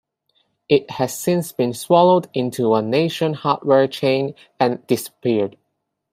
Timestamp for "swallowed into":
1.75-2.73